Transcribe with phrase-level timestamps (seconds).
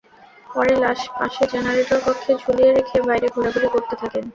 [0.49, 4.23] পরে লাশ পাশের জেনারেটর কক্ষে ঝুলিয়ে রেখে বাইরে ঘোরাঘুরি করতে থাকেন।